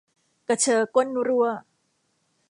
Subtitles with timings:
[0.47, 1.45] กระเชอก้นรั่ว